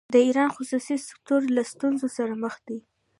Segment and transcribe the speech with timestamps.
[0.13, 2.77] د ایران خصوصي سکتور له ستونزو سره مخ دی.